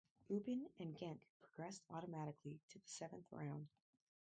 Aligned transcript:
Eupen 0.31 0.65
and 0.79 0.97
Genk 0.97 1.19
progressed 1.43 1.83
automatically 1.91 2.59
to 2.71 2.79
the 2.79 2.89
seventh 2.89 3.31
round. 3.31 3.67